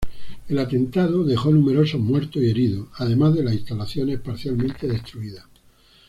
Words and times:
El 0.49 0.57
atentado 0.57 1.23
dejó 1.23 1.51
numerosos 1.51 2.01
muertos 2.01 2.41
y 2.41 2.49
heridos, 2.49 2.87
además 2.95 3.35
de 3.35 3.43
las 3.43 3.53
instalaciones 3.53 4.19
parcialmente 4.19 4.87
destruidas. 4.87 5.45